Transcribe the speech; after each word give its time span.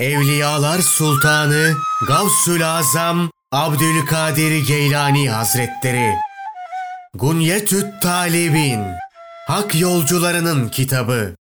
Evliyalar 0.00 0.78
Sultanı 0.78 1.72
Gavsül 2.08 2.66
Azam 2.66 3.30
Abdülkadir 3.52 4.66
Geylani 4.66 5.30
Hazretleri. 5.30 6.12
Gunyetüt 7.14 8.02
Talibin 8.02 8.80
Hak 9.46 9.80
Yolcularının 9.80 10.68
Kitabı. 10.68 11.34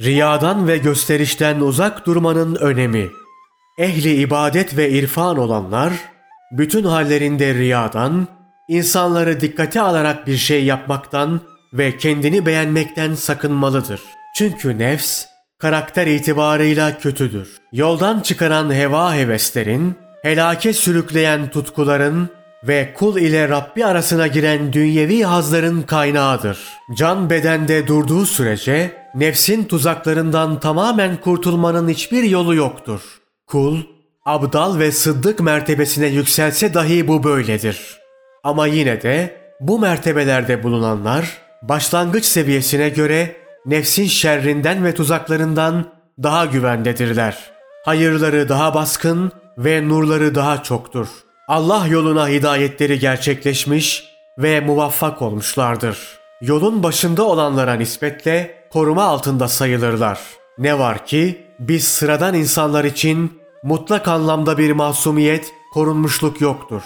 Riyadan 0.00 0.68
ve 0.68 0.78
gösterişten 0.78 1.60
uzak 1.60 2.06
durmanın 2.06 2.54
önemi. 2.54 3.08
Ehli 3.78 4.14
ibadet 4.14 4.76
ve 4.76 4.90
irfan 4.90 5.38
olanlar, 5.38 5.92
bütün 6.52 6.84
hallerinde 6.84 7.54
riyadan, 7.54 8.28
insanları 8.68 9.40
dikkate 9.40 9.80
alarak 9.80 10.26
bir 10.26 10.36
şey 10.36 10.64
yapmaktan 10.64 11.40
ve 11.72 11.96
kendini 11.96 12.46
beğenmekten 12.46 13.14
sakınmalıdır. 13.14 14.15
Çünkü 14.36 14.78
nefs, 14.78 15.24
karakter 15.58 16.06
itibarıyla 16.06 16.98
kötüdür. 16.98 17.48
Yoldan 17.72 18.20
çıkaran 18.20 18.74
heva 18.74 19.14
heveslerin, 19.14 19.94
helake 20.22 20.72
sürükleyen 20.72 21.50
tutkuların 21.50 22.28
ve 22.68 22.94
kul 22.94 23.16
ile 23.16 23.48
Rabbi 23.48 23.86
arasına 23.86 24.26
giren 24.26 24.72
dünyevi 24.72 25.22
hazların 25.22 25.82
kaynağıdır. 25.82 26.58
Can 26.96 27.30
bedende 27.30 27.86
durduğu 27.86 28.26
sürece 28.26 28.92
nefsin 29.14 29.64
tuzaklarından 29.64 30.60
tamamen 30.60 31.16
kurtulmanın 31.16 31.88
hiçbir 31.88 32.22
yolu 32.22 32.54
yoktur. 32.54 33.00
Kul, 33.46 33.78
abdal 34.24 34.78
ve 34.78 34.92
sıddık 34.92 35.40
mertebesine 35.40 36.06
yükselse 36.06 36.74
dahi 36.74 37.08
bu 37.08 37.24
böyledir. 37.24 37.98
Ama 38.44 38.66
yine 38.66 39.02
de 39.02 39.36
bu 39.60 39.78
mertebelerde 39.78 40.62
bulunanlar 40.62 41.38
başlangıç 41.62 42.24
seviyesine 42.24 42.88
göre 42.88 43.45
nefsin 43.66 44.06
şerrinden 44.06 44.84
ve 44.84 44.94
tuzaklarından 44.94 45.84
daha 46.22 46.46
güvendedirler. 46.46 47.50
Hayırları 47.84 48.48
daha 48.48 48.74
baskın 48.74 49.32
ve 49.58 49.88
nurları 49.88 50.34
daha 50.34 50.62
çoktur. 50.62 51.08
Allah 51.48 51.86
yoluna 51.86 52.28
hidayetleri 52.28 52.98
gerçekleşmiş 52.98 54.04
ve 54.38 54.60
muvaffak 54.60 55.22
olmuşlardır. 55.22 55.98
Yolun 56.40 56.82
başında 56.82 57.24
olanlara 57.24 57.74
nispetle 57.74 58.54
koruma 58.72 59.04
altında 59.04 59.48
sayılırlar. 59.48 60.20
Ne 60.58 60.78
var 60.78 61.06
ki 61.06 61.46
biz 61.58 61.84
sıradan 61.84 62.34
insanlar 62.34 62.84
için 62.84 63.40
mutlak 63.62 64.08
anlamda 64.08 64.58
bir 64.58 64.72
masumiyet, 64.72 65.52
korunmuşluk 65.72 66.40
yoktur. 66.40 66.82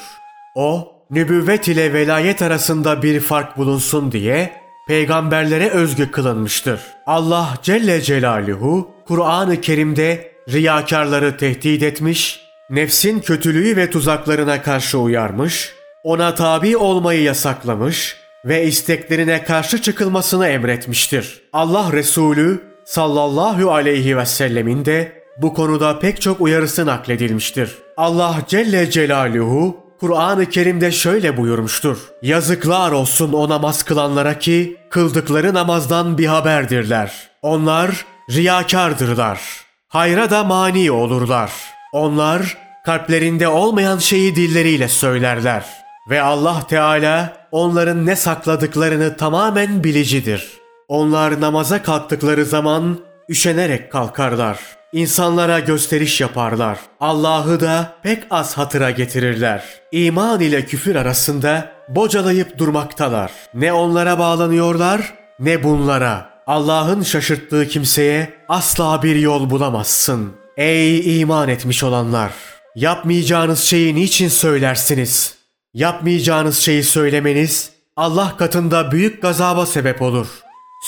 O, 0.55 0.93
nübüvvet 1.11 1.69
ile 1.69 1.93
velayet 1.93 2.43
arasında 2.43 3.03
bir 3.03 3.21
fark 3.21 3.57
bulunsun 3.57 4.13
diye 4.13 4.53
peygamberlere 4.91 5.71
özgü 5.71 6.11
kılınmıştır. 6.11 6.81
Allah 7.07 7.55
Celle 7.63 8.03
Celaluhu 8.03 8.91
Kur'an-ı 9.07 9.61
Kerim'de 9.61 10.33
riyakarları 10.49 11.37
tehdit 11.37 11.83
etmiş, 11.83 12.41
nefsin 12.71 13.21
kötülüğü 13.21 13.77
ve 13.77 13.91
tuzaklarına 13.91 14.63
karşı 14.63 14.99
uyarmış, 14.99 15.73
ona 16.05 16.35
tabi 16.35 16.77
olmayı 16.77 17.23
yasaklamış 17.23 18.17
ve 18.45 18.65
isteklerine 18.65 19.45
karşı 19.45 19.83
çıkılmasını 19.83 20.49
emretmiştir. 20.49 21.41
Allah 21.53 21.93
Resulü 21.93 22.61
sallallahu 22.85 23.73
aleyhi 23.73 24.17
ve 24.17 24.27
sellemin 24.27 24.85
de 24.85 25.13
bu 25.39 25.55
konuda 25.55 25.99
pek 25.99 26.21
çok 26.21 26.41
uyarısı 26.41 26.87
nakledilmiştir. 26.87 27.75
Allah 27.97 28.37
Celle 28.49 28.91
Celaluhu 28.91 29.77
Kur'an-ı 30.01 30.47
Kerim'de 30.47 30.93
şöyle 30.93 31.37
buyurmuştur. 31.37 31.99
Yazıklar 32.23 32.93
olsun 32.93 33.33
o 33.33 33.49
namaz 33.49 33.83
kılanlara 33.83 34.39
ki 34.39 34.77
kıldıkları 34.91 35.55
namazdan 35.55 36.19
bir 36.19 36.27
haberdirler. 36.27 37.29
Onlar 37.43 38.07
riyakardırlar. 38.31 39.41
Hayra 39.89 40.31
da 40.31 40.45
mani 40.45 40.91
olurlar. 40.91 41.53
Onlar 41.93 42.59
kalplerinde 42.85 43.49
olmayan 43.49 43.99
şeyi 43.99 44.37
dilleriyle 44.37 44.89
söylerler. 44.89 45.65
Ve 46.11 46.23
Allah 46.23 46.67
Teala 46.69 47.37
onların 47.53 48.07
ne 48.07 48.17
sakladıklarını 48.17 49.17
tamamen 49.17 49.85
bilicidir. 49.85 50.51
Onlar 50.89 51.41
namaza 51.41 51.83
kalktıkları 51.83 52.45
zaman 52.45 52.99
üşenerek 53.29 53.93
kalkarlar. 53.93 54.80
İnsanlara 54.93 55.59
gösteriş 55.61 56.21
yaparlar. 56.21 56.79
Allah'ı 57.01 57.61
da 57.61 57.95
pek 58.03 58.23
az 58.31 58.59
hatıra 58.59 58.91
getirirler. 58.91 59.65
İman 59.93 60.41
ile 60.41 60.67
küfür 60.67 60.97
arasında 60.97 61.73
bocalayıp 61.89 62.59
durmaktalar. 62.59 63.33
Ne 63.55 63.73
onlara 63.73 64.19
bağlanıyorlar 64.19 65.15
ne 65.41 65.63
bunlara. 65.63 66.31
Allah'ın 66.47 67.03
şaşırttığı 67.03 67.69
kimseye 67.69 68.33
asla 68.49 69.03
bir 69.03 69.17
yol 69.17 69.51
bulamazsın. 69.51 70.33
Ey 70.57 71.21
iman 71.21 71.49
etmiş 71.49 71.83
olanlar! 71.83 72.33
Yapmayacağınız 72.77 73.61
şeyi 73.61 73.95
niçin 73.95 74.29
söylersiniz? 74.29 75.35
Yapmayacağınız 75.75 76.59
şeyi 76.59 76.85
söylemeniz 76.85 77.71
Allah 77.97 78.37
katında 78.37 78.93
büyük 78.93 79.23
gazaba 79.23 79.67
sebep 79.67 80.03
olur. 80.03 80.27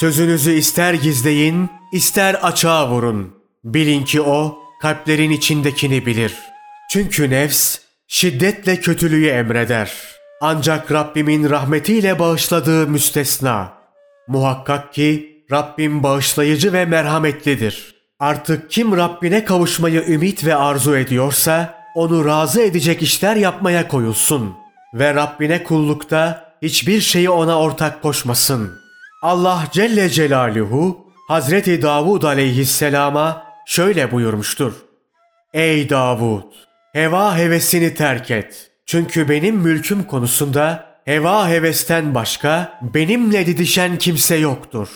Sözünüzü 0.00 0.52
ister 0.52 0.94
gizleyin, 0.94 1.70
ister 1.92 2.34
açığa 2.34 2.91
vurun. 2.91 3.41
Bilin 3.64 4.04
ki 4.04 4.22
o 4.22 4.58
kalplerin 4.80 5.30
içindekini 5.30 6.06
bilir. 6.06 6.34
Çünkü 6.90 7.30
nefs 7.30 7.78
şiddetle 8.08 8.80
kötülüğü 8.80 9.26
emreder. 9.26 9.92
Ancak 10.40 10.92
Rabbimin 10.92 11.50
rahmetiyle 11.50 12.18
bağışladığı 12.18 12.86
müstesna. 12.86 13.72
Muhakkak 14.28 14.92
ki 14.92 15.44
Rabbim 15.52 16.02
bağışlayıcı 16.02 16.72
ve 16.72 16.84
merhametlidir. 16.84 17.94
Artık 18.20 18.70
kim 18.70 18.96
Rabbine 18.96 19.44
kavuşmayı 19.44 20.04
ümit 20.08 20.44
ve 20.44 20.54
arzu 20.54 20.96
ediyorsa 20.96 21.74
onu 21.94 22.24
razı 22.24 22.62
edecek 22.62 23.02
işler 23.02 23.36
yapmaya 23.36 23.88
koyulsun 23.88 24.54
ve 24.94 25.14
Rabbine 25.14 25.64
kullukta 25.64 26.52
hiçbir 26.62 27.00
şeyi 27.00 27.30
ona 27.30 27.58
ortak 27.58 28.02
koşmasın. 28.02 28.72
Allah 29.22 29.64
Celle 29.72 30.10
Celaluhu 30.10 31.06
Hazreti 31.28 31.82
Davud 31.82 32.22
aleyhisselama 32.22 33.51
şöyle 33.66 34.12
buyurmuştur. 34.12 34.72
Ey 35.54 35.90
Davud! 35.90 36.52
Heva 36.92 37.36
hevesini 37.36 37.94
terk 37.94 38.30
et. 38.30 38.70
Çünkü 38.86 39.28
benim 39.28 39.56
mülküm 39.56 40.04
konusunda 40.04 40.86
heva 41.04 41.48
hevesten 41.48 42.14
başka 42.14 42.78
benimle 42.94 43.46
didişen 43.46 43.98
kimse 43.98 44.36
yoktur. 44.36 44.88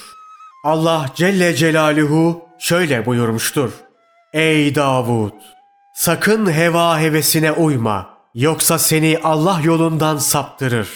Allah 0.64 1.06
Celle 1.14 1.54
Celaluhu 1.54 2.44
şöyle 2.58 3.06
buyurmuştur. 3.06 3.72
Ey 4.32 4.74
Davud! 4.74 5.32
Sakın 5.94 6.52
heva 6.52 7.00
hevesine 7.00 7.52
uyma. 7.52 8.16
Yoksa 8.34 8.78
seni 8.78 9.18
Allah 9.22 9.60
yolundan 9.64 10.16
saptırır. 10.16 10.88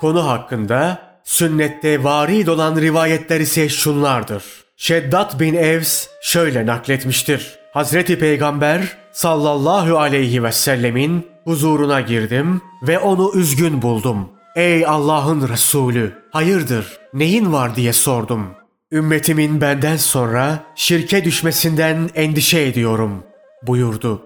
Konu 0.00 0.28
hakkında 0.28 0.98
sünnette 1.24 2.04
varid 2.04 2.46
olan 2.46 2.76
rivayetler 2.76 3.40
ise 3.40 3.68
şunlardır. 3.68 4.61
Şeddat 4.82 5.40
bin 5.40 5.54
Evs 5.54 6.06
şöyle 6.22 6.66
nakletmiştir. 6.66 7.58
Hazreti 7.72 8.18
Peygamber 8.18 8.96
sallallahu 9.12 9.98
aleyhi 9.98 10.42
ve 10.42 10.52
sellemin 10.52 11.26
huzuruna 11.44 12.00
girdim 12.00 12.60
ve 12.82 12.98
onu 12.98 13.32
üzgün 13.34 13.82
buldum. 13.82 14.28
Ey 14.56 14.86
Allah'ın 14.86 15.48
Resulü, 15.48 16.12
hayırdır, 16.30 16.98
neyin 17.14 17.52
var 17.52 17.76
diye 17.76 17.92
sordum. 17.92 18.46
Ümmetimin 18.92 19.60
benden 19.60 19.96
sonra 19.96 20.58
şirke 20.74 21.24
düşmesinden 21.24 22.10
endişe 22.14 22.60
ediyorum 22.60 23.24
buyurdu. 23.62 24.22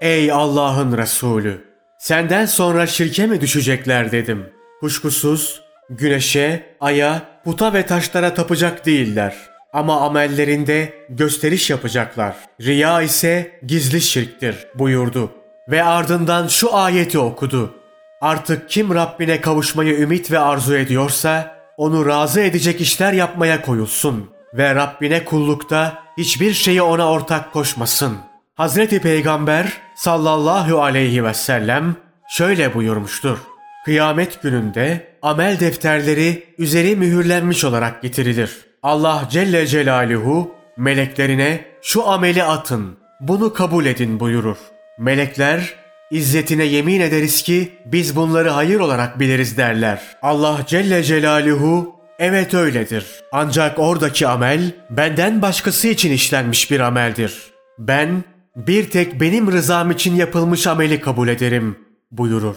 Ey 0.00 0.32
Allah'ın 0.32 0.98
Resulü, 0.98 1.64
senden 1.98 2.46
sonra 2.46 2.86
şirke 2.86 3.26
mi 3.26 3.40
düşecekler 3.40 4.12
dedim. 4.12 4.46
Kuşkusuz 4.80 5.62
güneşe, 5.90 6.76
aya, 6.80 7.22
puta 7.44 7.74
ve 7.74 7.86
taşlara 7.86 8.34
tapacak 8.34 8.86
değiller. 8.86 9.51
Ama 9.72 10.00
amellerinde 10.00 10.94
gösteriş 11.08 11.70
yapacaklar. 11.70 12.36
Riya 12.60 13.02
ise 13.02 13.60
gizli 13.66 14.00
şirktir 14.00 14.66
buyurdu. 14.74 15.30
Ve 15.68 15.84
ardından 15.84 16.46
şu 16.46 16.76
ayeti 16.76 17.18
okudu. 17.18 17.74
Artık 18.20 18.70
kim 18.70 18.94
Rabbine 18.94 19.40
kavuşmayı 19.40 19.98
ümit 19.98 20.30
ve 20.30 20.38
arzu 20.38 20.76
ediyorsa 20.76 21.56
onu 21.76 22.06
razı 22.06 22.40
edecek 22.40 22.80
işler 22.80 23.12
yapmaya 23.12 23.62
koyulsun 23.62 24.30
ve 24.54 24.74
Rabbine 24.74 25.24
kullukta 25.24 26.02
hiçbir 26.18 26.52
şeyi 26.52 26.82
ona 26.82 27.10
ortak 27.10 27.52
koşmasın. 27.52 28.16
Hazreti 28.54 29.00
Peygamber 29.00 29.72
sallallahu 29.94 30.82
aleyhi 30.82 31.24
ve 31.24 31.34
sellem 31.34 31.96
şöyle 32.28 32.74
buyurmuştur. 32.74 33.38
Kıyamet 33.84 34.42
gününde 34.42 35.16
amel 35.22 35.60
defterleri 35.60 36.54
üzeri 36.58 36.96
mühürlenmiş 36.96 37.64
olarak 37.64 38.02
getirilir. 38.02 38.71
Allah 38.82 39.28
Celle 39.30 39.66
Celaluhu 39.66 40.54
meleklerine 40.76 41.64
şu 41.82 42.08
ameli 42.08 42.44
atın, 42.44 42.96
bunu 43.20 43.52
kabul 43.52 43.86
edin 43.86 44.20
buyurur. 44.20 44.56
Melekler 44.98 45.74
İzzetine 46.10 46.64
yemin 46.64 47.00
ederiz 47.00 47.42
ki 47.42 47.72
biz 47.84 48.16
bunları 48.16 48.50
hayır 48.50 48.80
olarak 48.80 49.20
biliriz 49.20 49.56
derler. 49.56 50.02
Allah 50.22 50.60
Celle 50.66 51.02
Celaluhu 51.02 51.94
Evet 52.18 52.54
öyledir. 52.54 53.06
Ancak 53.32 53.78
oradaki 53.78 54.28
amel 54.28 54.72
benden 54.90 55.42
başkası 55.42 55.88
için 55.88 56.12
işlenmiş 56.12 56.70
bir 56.70 56.80
ameldir. 56.80 57.52
Ben 57.78 58.24
bir 58.56 58.90
tek 58.90 59.20
benim 59.20 59.52
rızam 59.52 59.90
için 59.90 60.14
yapılmış 60.14 60.66
ameli 60.66 61.00
kabul 61.00 61.28
ederim 61.28 61.78
buyurur. 62.10 62.56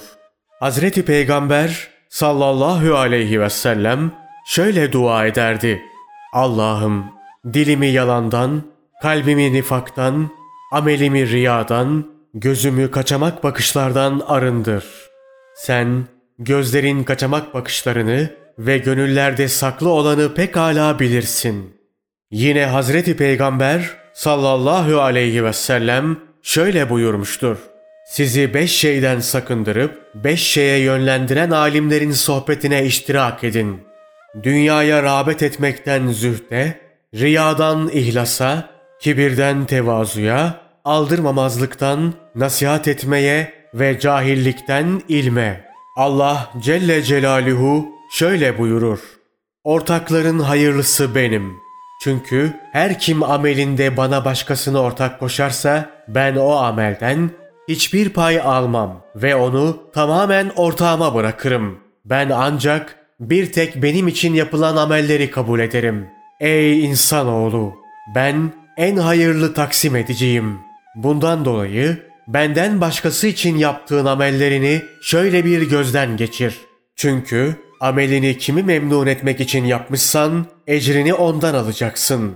Hazreti 0.60 1.06
Peygamber 1.06 1.88
sallallahu 2.10 2.96
aleyhi 2.96 3.42
ve 3.42 3.50
sellem 3.50 4.12
şöyle 4.48 4.92
dua 4.92 5.26
ederdi. 5.26 5.82
Allah'ım 6.36 7.06
dilimi 7.54 7.88
yalandan, 7.88 8.64
kalbimi 9.02 9.54
nifaktan, 9.54 10.30
amelimi 10.72 11.30
riyadan, 11.30 12.06
gözümü 12.34 12.92
kaçamak 12.92 13.44
bakışlardan 13.44 14.22
arındır. 14.28 14.86
Sen 15.56 16.06
gözlerin 16.40 17.04
kaçamak 17.04 17.54
bakışlarını 17.54 18.30
ve 18.60 18.78
gönüllerde 18.78 19.48
saklı 19.48 19.90
olanı 19.90 20.34
pekala 20.34 21.00
bilirsin. 21.00 21.74
Yine 22.32 22.66
Hazreti 22.66 23.18
Peygamber 23.18 23.90
sallallahu 24.14 25.02
aleyhi 25.02 25.44
ve 25.44 25.54
sellem 25.54 26.18
şöyle 26.42 26.90
buyurmuştur. 26.90 27.58
Sizi 28.08 28.54
beş 28.54 28.72
şeyden 28.72 29.20
sakındırıp 29.20 30.02
beş 30.16 30.42
şeye 30.42 30.80
yönlendiren 30.80 31.52
alimlerin 31.52 32.12
sohbetine 32.12 32.86
iştirak 32.86 33.44
edin. 33.44 33.85
Dünyaya 34.44 35.04
rağbet 35.04 35.44
etmekten 35.44 36.08
zühde, 36.08 36.80
riyadan 37.14 37.90
ihlasa, 37.90 38.70
kibirden 39.00 39.66
tevazuya, 39.66 40.56
aldırmamazlıktan 40.86 42.14
nasihat 42.36 42.88
etmeye 42.88 43.54
ve 43.74 44.00
cahillikten 44.00 45.02
ilme. 45.08 45.66
Allah 45.98 46.52
Celle 46.60 47.04
Celaluhu 47.04 47.86
şöyle 48.12 48.58
buyurur. 48.58 49.00
Ortakların 49.64 50.40
hayırlısı 50.40 51.16
benim. 51.16 51.54
Çünkü 52.04 52.54
her 52.72 53.00
kim 53.00 53.24
amelinde 53.24 53.98
bana 53.98 54.26
başkasını 54.26 54.80
ortak 54.80 55.20
koşarsa 55.20 55.90
ben 56.08 56.36
o 56.36 56.52
amelden 56.52 57.30
hiçbir 57.68 58.10
pay 58.10 58.40
almam 58.40 59.02
ve 59.16 59.36
onu 59.36 59.92
tamamen 59.94 60.52
ortağıma 60.56 61.16
bırakırım. 61.16 61.80
Ben 62.06 62.30
ancak 62.30 63.05
bir 63.20 63.52
tek 63.52 63.84
benim 63.84 64.08
için 64.08 64.34
yapılan 64.34 64.76
amelleri 64.76 65.32
kabul 65.32 65.60
ederim. 65.60 66.08
Ey 66.40 66.86
insanoğlu! 66.86 67.76
Ben 68.16 68.52
en 68.78 68.98
hayırlı 68.98 69.54
taksim 69.54 69.96
edeceğim. 69.96 70.60
Bundan 70.96 71.46
dolayı 71.46 71.98
benden 72.28 72.82
başkası 72.82 73.28
için 73.28 73.58
yaptığın 73.58 74.06
amellerini 74.06 74.82
şöyle 75.02 75.46
bir 75.46 75.70
gözden 75.70 76.18
geçir. 76.18 76.58
Çünkü 76.96 77.56
amelini 77.82 78.38
kimi 78.38 78.64
memnun 78.64 79.08
etmek 79.08 79.40
için 79.40 79.66
yapmışsan 79.66 80.46
ecrini 80.68 81.14
ondan 81.14 81.54
alacaksın. 81.54 82.36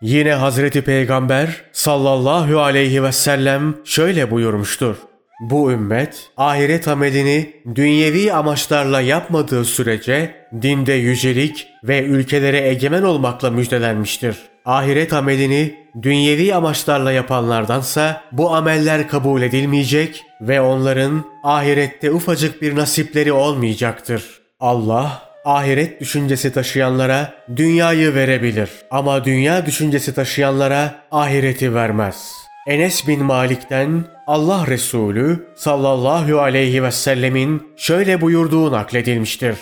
Yine 0.00 0.34
Hazreti 0.34 0.82
Peygamber 0.82 1.64
sallallahu 1.72 2.60
aleyhi 2.60 3.02
ve 3.02 3.12
sellem 3.12 3.74
şöyle 3.84 4.30
buyurmuştur. 4.30 4.96
Bu 5.42 5.72
ümmet 5.72 6.30
ahiret 6.36 6.88
amelini 6.88 7.52
dünyevi 7.74 8.32
amaçlarla 8.32 9.00
yapmadığı 9.00 9.64
sürece 9.64 10.34
dinde 10.62 10.92
yücelik 10.92 11.68
ve 11.84 12.02
ülkelere 12.02 12.68
egemen 12.68 13.02
olmakla 13.02 13.50
müjdelenmiştir. 13.50 14.36
Ahiret 14.64 15.12
amelini 15.12 15.74
dünyevi 16.02 16.54
amaçlarla 16.54 17.12
yapanlardansa 17.12 18.22
bu 18.32 18.54
ameller 18.54 19.08
kabul 19.08 19.42
edilmeyecek 19.42 20.24
ve 20.40 20.60
onların 20.60 21.24
ahirette 21.44 22.10
ufacık 22.10 22.62
bir 22.62 22.76
nasipleri 22.76 23.32
olmayacaktır. 23.32 24.40
Allah 24.60 25.22
ahiret 25.44 26.00
düşüncesi 26.00 26.52
taşıyanlara 26.52 27.34
dünyayı 27.56 28.14
verebilir 28.14 28.70
ama 28.90 29.24
dünya 29.24 29.66
düşüncesi 29.66 30.14
taşıyanlara 30.14 30.94
ahireti 31.10 31.74
vermez. 31.74 32.41
Enes 32.66 33.08
bin 33.08 33.24
Malik'ten 33.24 34.04
Allah 34.26 34.66
Resulü 34.66 35.46
sallallahu 35.54 36.40
aleyhi 36.40 36.82
ve 36.82 36.90
sellemin 36.90 37.62
şöyle 37.76 38.20
buyurduğu 38.20 38.72
nakledilmiştir. 38.72 39.56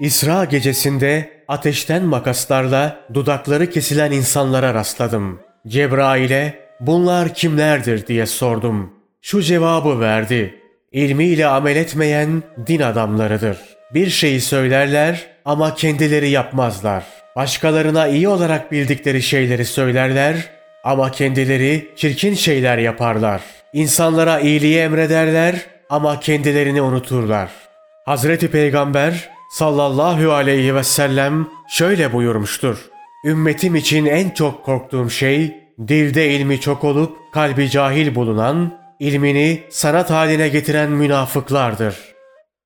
İsra 0.00 0.44
gecesinde 0.44 1.30
ateşten 1.48 2.02
makaslarla 2.02 3.00
dudakları 3.14 3.70
kesilen 3.70 4.12
insanlara 4.12 4.74
rastladım. 4.74 5.40
Cebrail'e 5.66 6.54
bunlar 6.80 7.34
kimlerdir 7.34 8.06
diye 8.06 8.26
sordum. 8.26 8.92
Şu 9.22 9.42
cevabı 9.42 10.00
verdi. 10.00 10.54
İlmiyle 10.92 11.46
amel 11.46 11.76
etmeyen 11.76 12.42
din 12.66 12.80
adamlarıdır. 12.80 13.58
Bir 13.94 14.10
şeyi 14.10 14.40
söylerler 14.40 15.26
ama 15.44 15.74
kendileri 15.74 16.30
yapmazlar. 16.30 17.04
Başkalarına 17.36 18.08
iyi 18.08 18.28
olarak 18.28 18.72
bildikleri 18.72 19.22
şeyleri 19.22 19.64
söylerler 19.64 20.55
ama 20.86 21.10
kendileri 21.10 21.88
çirkin 21.96 22.34
şeyler 22.34 22.78
yaparlar. 22.78 23.40
İnsanlara 23.72 24.40
iyiliği 24.40 24.78
emrederler 24.78 25.66
ama 25.90 26.20
kendilerini 26.20 26.82
unuturlar. 26.82 27.50
Hazreti 28.04 28.50
Peygamber 28.50 29.30
sallallahu 29.50 30.32
aleyhi 30.32 30.74
ve 30.74 30.84
sellem 30.84 31.48
şöyle 31.68 32.12
buyurmuştur. 32.12 32.78
Ümmetim 33.24 33.74
için 33.76 34.06
en 34.06 34.30
çok 34.30 34.64
korktuğum 34.64 35.10
şey 35.10 35.56
dilde 35.88 36.30
ilmi 36.30 36.60
çok 36.60 36.84
olup 36.84 37.16
kalbi 37.32 37.70
cahil 37.70 38.14
bulunan, 38.14 38.78
ilmini 39.00 39.62
sanat 39.70 40.10
haline 40.10 40.48
getiren 40.48 40.90
münafıklardır. 40.90 41.96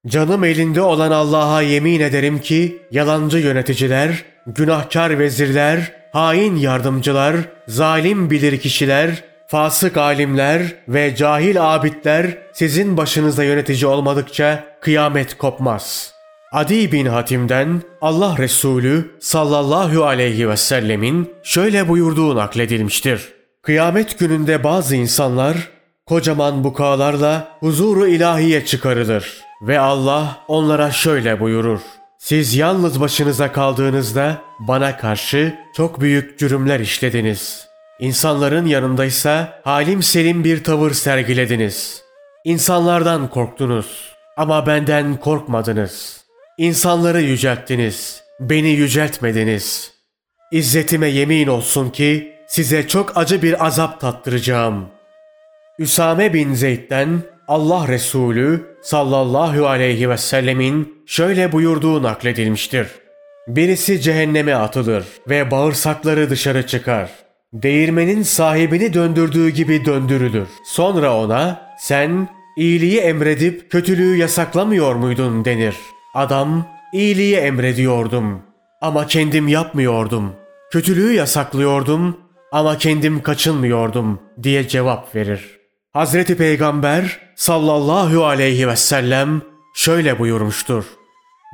Canım 0.07 0.45
elinde 0.45 0.83
olan 0.83 1.11
Allah'a 1.11 1.63
yemin 1.63 2.01
ederim 2.01 2.39
ki 2.39 2.83
yalancı 2.91 3.39
yöneticiler, 3.39 4.25
günahkar 4.47 5.19
vezirler, 5.19 6.00
hain 6.13 6.57
yardımcılar, 6.57 7.37
zalim 7.69 8.31
bilir 8.31 8.61
kişiler, 8.61 9.25
fasık 9.49 9.97
alimler 9.97 10.63
ve 10.89 11.17
cahil 11.17 11.75
abidler 11.75 12.39
sizin 12.53 12.97
başınıza 12.97 13.45
yönetici 13.45 13.87
olmadıkça 13.87 14.65
kıyamet 14.81 15.39
kopmaz.'' 15.39 16.21
Adi 16.53 16.93
bin 16.93 17.07
Hatim'den 17.07 17.83
Allah 18.01 18.39
Resulü 18.39 19.11
sallallahu 19.21 20.05
aleyhi 20.05 20.49
ve 20.49 20.57
sellemin 20.57 21.33
şöyle 21.43 21.89
buyurduğu 21.89 22.37
nakledilmiştir. 22.37 23.29
Kıyamet 23.63 24.19
gününde 24.19 24.65
bazı 24.65 24.97
insanlar 24.97 25.57
kocaman 26.07 26.65
bukalarla 26.65 27.49
huzuru 27.61 28.07
ilahiye 28.07 28.65
çıkarılır 28.65 29.41
ve 29.63 29.81
Allah 29.81 30.37
onlara 30.49 30.91
şöyle 30.91 31.41
buyurur. 31.41 31.81
Siz 32.21 32.55
yalnız 32.57 33.01
başınıza 33.01 33.53
kaldığınızda 33.53 34.43
bana 34.59 34.97
karşı 34.97 35.55
çok 35.77 36.01
büyük 36.01 36.39
cürümler 36.39 36.81
işlediniz. 36.81 37.67
İnsanların 38.01 38.67
yanındaysa 38.67 39.61
halim 39.65 40.03
selim 40.03 40.45
bir 40.45 40.65
tavır 40.65 40.91
sergilediniz. 40.91 42.03
İnsanlardan 42.45 43.31
korktunuz 43.31 44.13
ama 44.37 44.67
benden 44.67 45.17
korkmadınız.'' 45.17 46.21
İnsanları 46.61 47.21
yücelttiniz, 47.21 48.23
beni 48.41 48.69
yüceltmediniz. 48.69 49.93
İzzetime 50.53 51.09
yemin 51.09 51.47
olsun 51.47 51.91
ki 51.91 52.33
size 52.49 52.89
çok 52.89 53.17
acı 53.17 53.43
bir 53.43 53.67
azap 53.67 54.01
tattıracağım. 54.01 54.89
Üsame 55.79 56.35
bin 56.35 56.55
Zeyd'den 56.55 57.23
Allah 57.51 57.89
Resulü 57.89 58.77
sallallahu 58.83 59.67
aleyhi 59.67 60.11
ve 60.11 60.17
sellemin 60.17 60.95
şöyle 61.07 61.53
buyurduğu 61.53 62.03
nakledilmiştir. 62.03 62.89
Birisi 63.49 64.01
cehenneme 64.01 64.55
atılır 64.55 65.05
ve 65.29 65.51
bağırsakları 65.51 66.31
dışarı 66.31 66.67
çıkar. 66.67 67.11
Değirmenin 67.53 68.23
sahibini 68.23 68.95
döndürdüğü 68.95 69.49
gibi 69.49 69.85
döndürülür. 69.85 70.49
Sonra 70.65 71.17
ona 71.17 71.63
sen 71.79 72.29
iyiliği 72.57 72.99
emredip 72.99 73.71
kötülüğü 73.71 74.17
yasaklamıyor 74.17 74.95
muydun 74.95 75.45
denir. 75.45 75.77
Adam, 76.15 76.67
iyiliği 76.93 77.37
emrediyordum 77.37 78.43
ama 78.81 79.07
kendim 79.07 79.49
yapmıyordum. 79.49 80.33
Kötülüğü 80.73 81.13
yasaklıyordum 81.13 82.17
ama 82.53 82.79
kendim 82.79 83.23
kaçınmıyordum 83.23 84.21
diye 84.43 84.69
cevap 84.69 85.15
verir. 85.15 85.60
Hazreti 85.93 86.37
Peygamber 86.37 87.19
sallallahu 87.37 88.27
aleyhi 88.27 88.69
ve 88.69 88.77
sellem 88.77 89.43
şöyle 89.75 90.19
buyurmuştur. 90.19 90.85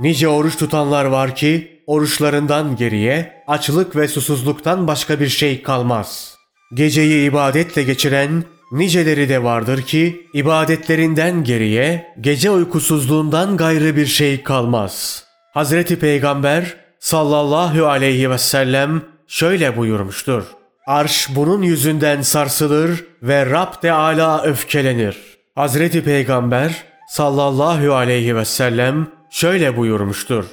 Nice 0.01 0.29
oruç 0.29 0.57
tutanlar 0.57 1.05
var 1.05 1.35
ki 1.35 1.83
oruçlarından 1.87 2.77
geriye 2.77 3.43
açlık 3.47 3.97
ve 3.97 4.09
susuzluktan 4.09 4.87
başka 4.87 5.21
bir 5.21 5.29
şey 5.29 5.63
kalmaz. 5.63 6.37
Geceyi 6.75 7.31
ibadetle 7.31 7.83
geçiren 7.83 8.45
Niceleri 8.73 9.29
de 9.29 9.43
vardır 9.43 9.83
ki 9.83 10.27
ibadetlerinden 10.35 11.45
geriye 11.45 12.15
gece 12.21 12.51
uykusuzluğundan 12.51 13.57
gayrı 13.57 13.97
bir 13.97 14.07
şey 14.07 14.43
kalmaz. 14.43 15.25
Hazreti 15.55 15.99
Peygamber 15.99 16.77
sallallahu 16.99 17.87
aleyhi 17.87 18.31
ve 18.31 18.39
sellem 18.39 19.03
şöyle 19.27 19.77
buyurmuştur. 19.77 20.45
Arş 20.87 21.29
bunun 21.35 21.63
yüzünden 21.63 22.23
sarsılır 22.23 23.05
ve 23.23 23.47
Rab 23.47 23.83
de 23.83 23.93
ala 23.93 24.43
öfkelenir. 24.43 25.17
Hazreti 25.55 26.05
Peygamber 26.05 26.85
sallallahu 27.09 27.95
aleyhi 27.95 28.37
ve 28.37 28.45
sellem 28.45 29.09
şöyle 29.31 29.77
buyurmuştur. 29.77 30.45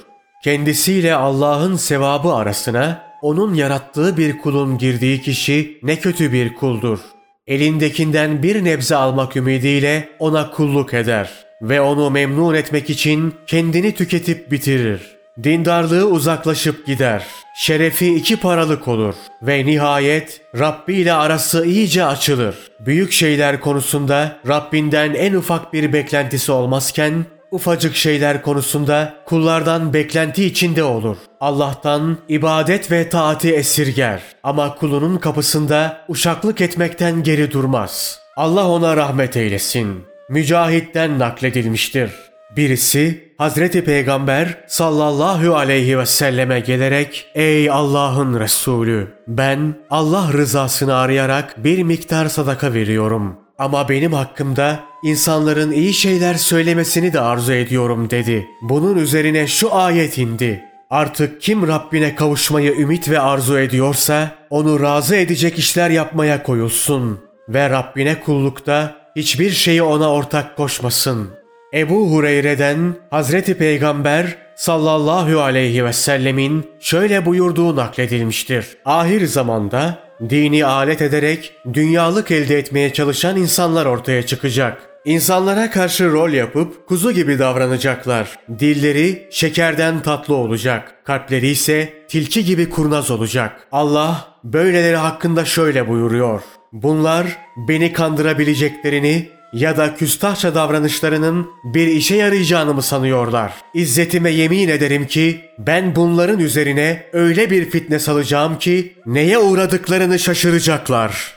Kendisiyle 0.44 1.14
Allah'ın 1.14 1.76
sevabı 1.76 2.34
arasına 2.34 3.02
onun 3.22 3.54
yarattığı 3.54 4.16
bir 4.16 4.38
kulun 4.38 4.78
girdiği 4.78 5.22
kişi 5.22 5.78
ne 5.82 5.98
kötü 5.98 6.32
bir 6.32 6.54
kuldur. 6.54 6.98
Elindekinden 7.46 8.42
bir 8.42 8.64
nebze 8.64 8.96
almak 8.96 9.36
ümidiyle 9.36 10.08
ona 10.18 10.50
kulluk 10.50 10.94
eder 10.94 11.30
ve 11.62 11.80
onu 11.80 12.10
memnun 12.10 12.54
etmek 12.54 12.90
için 12.90 13.34
kendini 13.46 13.94
tüketip 13.94 14.50
bitirir. 14.50 15.00
Dindarlığı 15.42 16.06
uzaklaşıp 16.06 16.86
gider. 16.86 17.24
Şerefi 17.56 18.14
iki 18.14 18.36
paralık 18.36 18.88
olur 18.88 19.14
ve 19.42 19.66
nihayet 19.66 20.40
Rabbi 20.58 20.94
ile 20.94 21.12
arası 21.12 21.66
iyice 21.66 22.04
açılır. 22.04 22.56
Büyük 22.80 23.12
şeyler 23.12 23.60
konusunda 23.60 24.36
Rabbinden 24.48 25.14
en 25.14 25.34
ufak 25.34 25.72
bir 25.72 25.92
beklentisi 25.92 26.52
olmazken 26.52 27.24
ufacık 27.50 27.96
şeyler 27.96 28.42
konusunda 28.42 29.14
kullardan 29.26 29.92
beklenti 29.92 30.44
içinde 30.44 30.82
olur. 30.82 31.16
Allah'tan 31.40 32.18
ibadet 32.28 32.90
ve 32.90 33.08
taati 33.08 33.54
esirger 33.54 34.22
ama 34.42 34.74
kulunun 34.74 35.16
kapısında 35.16 36.04
uşaklık 36.08 36.60
etmekten 36.60 37.22
geri 37.22 37.50
durmaz. 37.50 38.18
Allah 38.36 38.68
ona 38.68 38.96
rahmet 38.96 39.36
eylesin. 39.36 40.04
Mücahitten 40.28 41.18
nakledilmiştir. 41.18 42.10
Birisi 42.56 43.23
Hazreti 43.38 43.84
Peygamber 43.84 44.58
sallallahu 44.66 45.56
aleyhi 45.56 45.98
ve 45.98 46.06
selleme 46.06 46.60
gelerek 46.60 47.26
Ey 47.34 47.70
Allah'ın 47.70 48.40
Resulü 48.40 49.08
ben 49.28 49.74
Allah 49.90 50.32
rızasını 50.32 50.94
arayarak 50.94 51.64
bir 51.64 51.82
miktar 51.82 52.28
sadaka 52.28 52.74
veriyorum. 52.74 53.36
Ama 53.58 53.88
benim 53.88 54.12
hakkımda 54.12 54.80
insanların 55.04 55.70
iyi 55.72 55.92
şeyler 55.92 56.34
söylemesini 56.34 57.12
de 57.12 57.20
arzu 57.20 57.52
ediyorum 57.52 58.10
dedi. 58.10 58.46
Bunun 58.62 58.96
üzerine 58.96 59.46
şu 59.46 59.74
ayet 59.74 60.18
indi. 60.18 60.64
Artık 60.90 61.40
kim 61.40 61.68
Rabbine 61.68 62.14
kavuşmayı 62.14 62.72
ümit 62.72 63.08
ve 63.10 63.20
arzu 63.20 63.58
ediyorsa 63.58 64.30
onu 64.50 64.80
razı 64.80 65.16
edecek 65.16 65.58
işler 65.58 65.90
yapmaya 65.90 66.42
koyulsun 66.42 67.20
ve 67.48 67.70
Rabbine 67.70 68.20
kullukta 68.20 68.96
hiçbir 69.16 69.50
şeyi 69.50 69.82
ona 69.82 70.12
ortak 70.12 70.56
koşmasın. 70.56 71.43
Ebu 71.74 72.10
Hureyre'den 72.10 72.94
Hazreti 73.10 73.54
Peygamber 73.58 74.36
sallallahu 74.56 75.40
aleyhi 75.40 75.84
ve 75.84 75.92
sellemin 75.92 76.66
şöyle 76.80 77.26
buyurduğu 77.26 77.76
nakledilmiştir. 77.76 78.66
Ahir 78.84 79.26
zamanda 79.26 79.98
dini 80.30 80.64
alet 80.64 81.02
ederek 81.02 81.52
dünyalık 81.72 82.30
elde 82.30 82.58
etmeye 82.58 82.92
çalışan 82.92 83.36
insanlar 83.36 83.86
ortaya 83.86 84.26
çıkacak. 84.26 84.82
İnsanlara 85.04 85.70
karşı 85.70 86.12
rol 86.12 86.30
yapıp 86.30 86.86
kuzu 86.86 87.12
gibi 87.12 87.38
davranacaklar. 87.38 88.38
Dilleri 88.58 89.28
şekerden 89.30 90.02
tatlı 90.02 90.34
olacak. 90.34 90.94
Kalpleri 91.04 91.48
ise 91.48 91.92
tilki 92.08 92.44
gibi 92.44 92.70
kurnaz 92.70 93.10
olacak. 93.10 93.68
Allah 93.72 94.28
böyleleri 94.44 94.96
hakkında 94.96 95.44
şöyle 95.44 95.88
buyuruyor. 95.88 96.40
Bunlar 96.72 97.26
beni 97.68 97.92
kandırabileceklerini 97.92 99.28
ya 99.54 99.76
da 99.76 99.96
küstahça 99.96 100.54
davranışlarının 100.54 101.50
bir 101.64 101.86
işe 101.86 102.16
yarayacağını 102.16 102.74
mı 102.74 102.82
sanıyorlar? 102.82 103.52
İzzetime 103.74 104.30
yemin 104.30 104.68
ederim 104.68 105.06
ki 105.06 105.40
ben 105.58 105.96
bunların 105.96 106.38
üzerine 106.38 107.06
öyle 107.12 107.50
bir 107.50 107.70
fitne 107.70 107.98
salacağım 107.98 108.58
ki 108.58 108.92
neye 109.06 109.38
uğradıklarını 109.38 110.18
şaşıracaklar. 110.18 111.34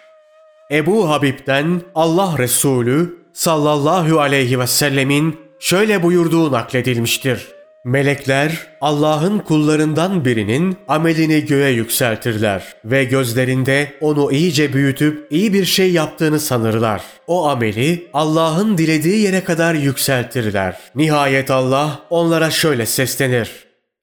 Ebu 0.71 1.09
Habib'den 1.09 1.81
Allah 1.95 2.37
Resulü 2.37 3.17
sallallahu 3.33 4.19
aleyhi 4.19 4.59
ve 4.59 4.67
sellemin 4.67 5.39
şöyle 5.59 6.03
buyurduğu 6.03 6.51
nakledilmiştir. 6.51 7.56
Melekler 7.87 8.67
Allah'ın 8.81 9.39
kullarından 9.39 10.25
birinin 10.25 10.77
amelini 10.87 11.45
göğe 11.45 11.71
yükseltirler 11.71 12.75
ve 12.85 13.03
gözlerinde 13.03 13.93
onu 14.01 14.31
iyice 14.31 14.73
büyütüp 14.73 15.27
iyi 15.31 15.53
bir 15.53 15.65
şey 15.65 15.91
yaptığını 15.91 16.39
sanırlar. 16.39 17.01
O 17.27 17.47
ameli 17.47 18.07
Allah'ın 18.13 18.77
dilediği 18.77 19.19
yere 19.19 19.43
kadar 19.43 19.73
yükseltirler. 19.73 20.77
Nihayet 20.95 21.51
Allah 21.51 21.99
onlara 22.09 22.51
şöyle 22.51 22.85
seslenir. 22.85 23.51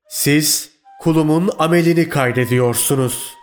Siz 0.08 0.70
kulumun 1.00 1.50
amelini 1.58 2.08
kaydediyorsunuz. 2.08 3.34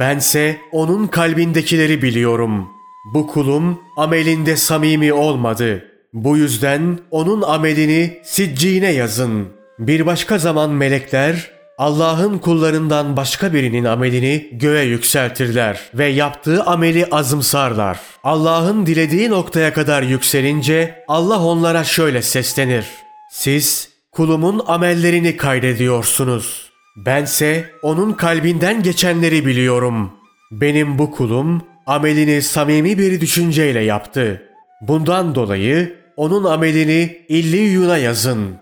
Bense 0.00 0.56
onun 0.72 1.06
kalbindekileri 1.06 2.02
biliyorum. 2.02 2.68
Bu 3.14 3.26
kulum 3.26 3.80
amelinde 3.96 4.56
samimi 4.56 5.12
olmadı. 5.12 5.84
Bu 6.12 6.36
yüzden 6.36 6.98
onun 7.10 7.42
amelini 7.42 8.20
siccine 8.24 8.92
yazın.'' 8.92 9.61
Bir 9.78 10.06
başka 10.06 10.38
zaman 10.38 10.70
melekler 10.70 11.50
Allah'ın 11.78 12.38
kullarından 12.38 13.16
başka 13.16 13.52
birinin 13.52 13.84
amelini 13.84 14.48
göğe 14.52 14.84
yükseltirler 14.84 15.80
ve 15.94 16.06
yaptığı 16.06 16.62
ameli 16.64 17.06
azımsarlar. 17.06 17.98
Allah'ın 18.24 18.86
dilediği 18.86 19.30
noktaya 19.30 19.72
kadar 19.72 20.02
yükselince 20.02 21.04
Allah 21.08 21.44
onlara 21.44 21.84
şöyle 21.84 22.22
seslenir. 22.22 22.86
Siz 23.30 23.88
kulumun 24.12 24.62
amellerini 24.66 25.36
kaydediyorsunuz. 25.36 26.70
Bense 26.96 27.70
onun 27.82 28.12
kalbinden 28.12 28.82
geçenleri 28.82 29.46
biliyorum. 29.46 30.12
Benim 30.50 30.98
bu 30.98 31.10
kulum 31.10 31.62
amelini 31.86 32.42
samimi 32.42 32.98
bir 32.98 33.20
düşünceyle 33.20 33.80
yaptı. 33.80 34.42
Bundan 34.80 35.34
dolayı 35.34 35.96
onun 36.16 36.44
amelini 36.44 37.24
illiyuna 37.28 37.98
yazın. 37.98 38.61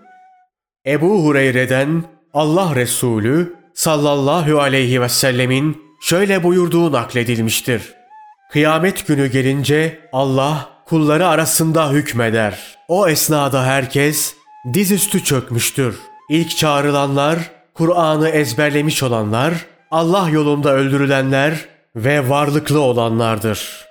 Ebu 0.87 1.23
Hureyre'den 1.23 2.03
Allah 2.33 2.75
Resulü 2.75 3.55
sallallahu 3.73 4.59
aleyhi 4.59 5.01
ve 5.01 5.09
sellemin 5.09 5.81
şöyle 6.01 6.43
buyurduğu 6.43 6.91
nakledilmiştir. 6.91 7.93
Kıyamet 8.51 9.07
günü 9.07 9.27
gelince 9.27 9.99
Allah 10.13 10.69
kulları 10.85 11.27
arasında 11.27 11.91
hükmeder. 11.91 12.77
O 12.87 13.07
esnada 13.07 13.65
herkes 13.65 14.35
dizüstü 14.73 15.23
çökmüştür. 15.23 15.99
İlk 16.29 16.57
çağrılanlar, 16.57 17.37
Kur'an'ı 17.73 18.29
ezberlemiş 18.29 19.03
olanlar, 19.03 19.53
Allah 19.91 20.29
yolunda 20.29 20.73
öldürülenler 20.73 21.65
ve 21.95 22.29
varlıklı 22.29 22.79
olanlardır. 22.79 23.85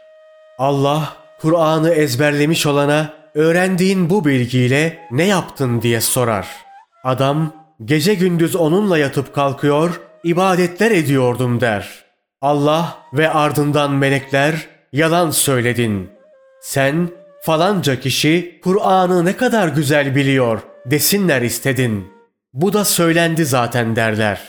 Allah 0.59 1.16
Kur'an'ı 1.40 1.90
ezberlemiş 1.90 2.66
olana 2.66 3.12
öğrendiğin 3.35 4.11
bu 4.11 4.25
bilgiyle 4.25 5.09
ne 5.11 5.25
yaptın 5.25 5.82
diye 5.82 6.00
sorar. 6.00 6.70
Adam 7.04 7.52
gece 7.85 8.14
gündüz 8.14 8.57
onunla 8.57 8.99
yatıp 8.99 9.35
kalkıyor, 9.35 10.00
ibadetler 10.25 10.90
ediyordum 10.90 11.61
der. 11.61 12.04
Allah 12.42 12.99
ve 13.12 13.30
ardından 13.30 13.92
melekler 13.92 14.66
yalan 14.92 15.30
söyledin. 15.30 16.11
Sen 16.62 17.09
falanca 17.42 18.00
kişi 18.00 18.61
Kur'an'ı 18.64 19.25
ne 19.25 19.37
kadar 19.37 19.69
güzel 19.69 20.14
biliyor 20.14 20.61
desinler 20.87 21.42
istedin. 21.42 22.07
Bu 22.52 22.73
da 22.73 22.85
söylendi 22.85 23.45
zaten 23.45 23.97
derler. 23.97 24.40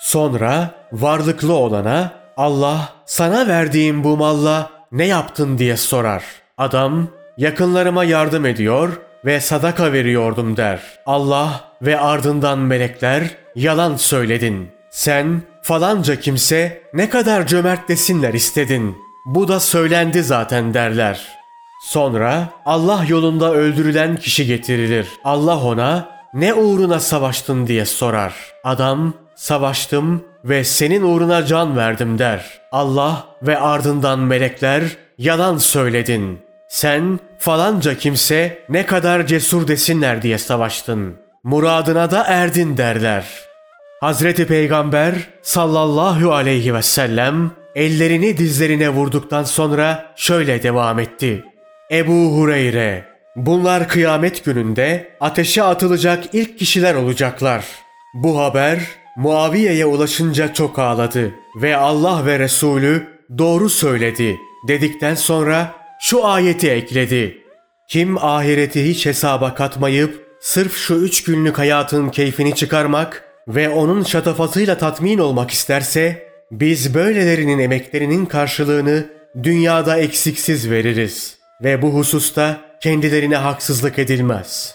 Sonra 0.00 0.70
varlıklı 0.92 1.52
olana 1.52 2.12
Allah 2.36 2.92
sana 3.06 3.46
verdiğim 3.46 4.04
bu 4.04 4.16
malla 4.16 4.70
ne 4.92 5.06
yaptın 5.06 5.58
diye 5.58 5.76
sorar. 5.76 6.24
Adam 6.58 7.08
yakınlarıma 7.38 8.04
yardım 8.04 8.46
ediyor 8.46 9.00
ve 9.24 9.40
sadaka 9.40 9.92
veriyordum 9.92 10.56
der. 10.56 10.80
Allah 11.06 11.64
ve 11.82 12.00
ardından 12.00 12.58
melekler 12.58 13.22
yalan 13.54 13.96
söyledin. 13.96 14.68
Sen 14.90 15.42
falanca 15.62 16.20
kimse 16.20 16.82
ne 16.94 17.10
kadar 17.10 17.46
cömert 17.46 17.88
desinler 17.88 18.34
istedin. 18.34 18.96
Bu 19.26 19.48
da 19.48 19.60
söylendi 19.60 20.22
zaten 20.22 20.74
derler. 20.74 21.38
Sonra 21.80 22.48
Allah 22.66 23.04
yolunda 23.08 23.52
öldürülen 23.52 24.16
kişi 24.16 24.46
getirilir. 24.46 25.08
Allah 25.24 25.60
ona 25.64 26.08
ne 26.34 26.54
uğruna 26.54 27.00
savaştın 27.00 27.66
diye 27.66 27.84
sorar. 27.84 28.34
Adam 28.64 29.14
savaştım 29.36 30.24
ve 30.44 30.64
senin 30.64 31.02
uğruna 31.02 31.46
can 31.46 31.76
verdim 31.76 32.18
der. 32.18 32.60
Allah 32.72 33.24
ve 33.42 33.58
ardından 33.58 34.18
melekler 34.18 34.82
yalan 35.18 35.58
söyledin. 35.58 36.38
Sen 36.68 37.18
falanca 37.38 37.98
kimse 37.98 38.58
ne 38.68 38.86
kadar 38.86 39.26
cesur 39.26 39.68
desinler 39.68 40.22
diye 40.22 40.38
savaştın. 40.38 41.16
Muradına 41.44 42.10
da 42.10 42.24
erdin 42.24 42.76
derler. 42.76 43.24
Hazreti 44.00 44.46
Peygamber 44.46 45.14
sallallahu 45.42 46.32
aleyhi 46.32 46.74
ve 46.74 46.82
sellem 46.82 47.50
ellerini 47.74 48.38
dizlerine 48.38 48.88
vurduktan 48.88 49.44
sonra 49.44 50.12
şöyle 50.16 50.62
devam 50.62 50.98
etti. 50.98 51.44
Ebu 51.90 52.36
Hureyre, 52.36 53.04
bunlar 53.36 53.88
kıyamet 53.88 54.44
gününde 54.44 55.16
ateşe 55.20 55.62
atılacak 55.62 56.24
ilk 56.32 56.58
kişiler 56.58 56.94
olacaklar. 56.94 57.64
Bu 58.14 58.40
haber 58.40 58.78
Muaviye'ye 59.16 59.86
ulaşınca 59.86 60.54
çok 60.54 60.78
ağladı 60.78 61.34
ve 61.62 61.76
Allah 61.76 62.26
ve 62.26 62.38
Resulü 62.38 63.06
doğru 63.38 63.68
söyledi 63.70 64.36
dedikten 64.68 65.14
sonra 65.14 65.74
şu 66.00 66.26
ayeti 66.26 66.70
ekledi. 66.70 67.38
Kim 67.88 68.18
ahireti 68.18 68.88
hiç 68.88 69.06
hesaba 69.06 69.54
katmayıp 69.54 70.26
sırf 70.40 70.76
şu 70.76 70.94
üç 70.94 71.24
günlük 71.24 71.58
hayatın 71.58 72.08
keyfini 72.08 72.54
çıkarmak 72.54 73.24
ve 73.48 73.68
onun 73.68 74.02
şatafatıyla 74.02 74.78
tatmin 74.78 75.18
olmak 75.18 75.50
isterse 75.50 76.28
biz 76.50 76.94
böylelerinin 76.94 77.58
emeklerinin 77.58 78.26
karşılığını 78.26 79.06
dünyada 79.42 79.98
eksiksiz 79.98 80.70
veririz 80.70 81.38
ve 81.64 81.82
bu 81.82 81.94
hususta 81.94 82.60
kendilerine 82.80 83.36
haksızlık 83.36 83.98
edilmez. 83.98 84.74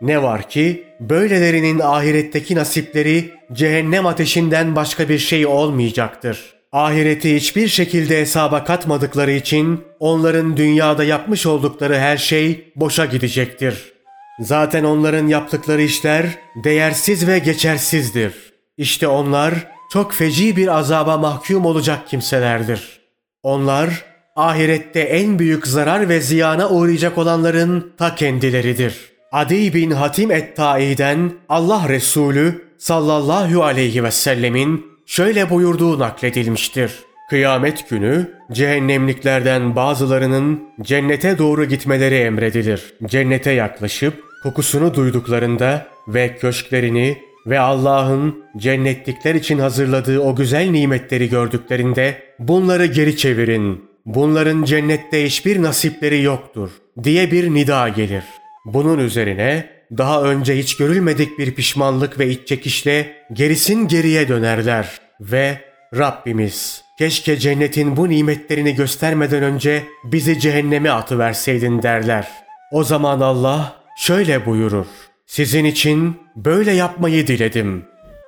Ne 0.00 0.22
var 0.22 0.48
ki 0.48 0.84
böylelerinin 1.00 1.78
ahiretteki 1.78 2.54
nasipleri 2.54 3.30
cehennem 3.52 4.06
ateşinden 4.06 4.76
başka 4.76 5.08
bir 5.08 5.18
şey 5.18 5.46
olmayacaktır. 5.46 6.57
Ahireti 6.72 7.36
hiçbir 7.36 7.68
şekilde 7.68 8.20
hesaba 8.20 8.64
katmadıkları 8.64 9.30
için 9.30 9.84
onların 10.00 10.56
dünyada 10.56 11.04
yapmış 11.04 11.46
oldukları 11.46 11.98
her 11.98 12.16
şey 12.16 12.72
boşa 12.76 13.04
gidecektir. 13.04 13.92
Zaten 14.40 14.84
onların 14.84 15.26
yaptıkları 15.26 15.82
işler 15.82 16.26
değersiz 16.64 17.26
ve 17.26 17.38
geçersizdir. 17.38 18.32
İşte 18.76 19.08
onlar 19.08 19.54
çok 19.92 20.12
feci 20.12 20.56
bir 20.56 20.78
azaba 20.78 21.16
mahkum 21.16 21.66
olacak 21.66 22.08
kimselerdir. 22.08 23.00
Onlar 23.42 24.04
ahirette 24.36 25.00
en 25.00 25.38
büyük 25.38 25.66
zarar 25.66 26.08
ve 26.08 26.20
ziyana 26.20 26.70
uğrayacak 26.70 27.18
olanların 27.18 27.92
ta 27.98 28.14
kendileridir. 28.14 28.94
Adi 29.32 29.74
bin 29.74 29.90
Hatim 29.90 30.30
et-Tai'den 30.30 31.32
Allah 31.48 31.88
Resulü 31.88 32.64
sallallahu 32.78 33.64
aleyhi 33.64 34.04
ve 34.04 34.10
sellemin 34.10 34.97
şöyle 35.08 35.50
buyurduğu 35.50 35.98
nakledilmiştir. 35.98 36.92
Kıyamet 37.30 37.90
günü 37.90 38.30
cehennemliklerden 38.52 39.76
bazılarının 39.76 40.62
cennete 40.82 41.38
doğru 41.38 41.64
gitmeleri 41.64 42.14
emredilir. 42.14 42.94
Cennete 43.06 43.50
yaklaşıp 43.50 44.14
kokusunu 44.42 44.94
duyduklarında 44.94 45.86
ve 46.08 46.36
köşklerini 46.36 47.18
ve 47.46 47.60
Allah'ın 47.60 48.44
cennetlikler 48.56 49.34
için 49.34 49.58
hazırladığı 49.58 50.20
o 50.20 50.36
güzel 50.36 50.70
nimetleri 50.70 51.28
gördüklerinde 51.28 52.22
bunları 52.38 52.86
geri 52.86 53.16
çevirin. 53.16 53.84
Bunların 54.06 54.64
cennette 54.64 55.24
hiçbir 55.24 55.62
nasipleri 55.62 56.22
yoktur 56.22 56.70
diye 57.02 57.30
bir 57.30 57.54
nida 57.54 57.88
gelir. 57.88 58.24
Bunun 58.64 58.98
üzerine 58.98 59.77
daha 59.96 60.22
önce 60.22 60.58
hiç 60.58 60.76
görülmedik 60.76 61.38
bir 61.38 61.54
pişmanlık 61.54 62.18
ve 62.18 62.28
iç 62.28 62.48
çekişle 62.48 63.16
gerisin 63.32 63.88
geriye 63.88 64.28
dönerler 64.28 65.00
ve 65.20 65.60
Rabbimiz 65.96 66.82
keşke 66.98 67.36
cennetin 67.36 67.96
bu 67.96 68.08
nimetlerini 68.08 68.74
göstermeden 68.74 69.42
önce 69.42 69.84
bizi 70.04 70.40
cehenneme 70.40 70.90
atıverseydin 70.90 71.82
derler. 71.82 72.28
O 72.72 72.84
zaman 72.84 73.20
Allah 73.20 73.76
şöyle 73.98 74.46
buyurur. 74.46 74.86
Sizin 75.26 75.64
için 75.64 76.16
böyle 76.36 76.72
yapmayı 76.72 77.26
diledim. 77.26 77.84